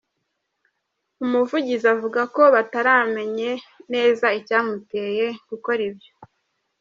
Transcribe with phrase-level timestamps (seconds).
[1.23, 3.51] Umuvugizi avuga ko bataramenye
[3.93, 6.11] neza icyamuteye gukora ibyo.